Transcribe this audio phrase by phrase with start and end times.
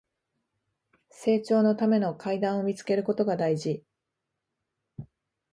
[1.11, 3.85] 成長のための階段を見つけることが大事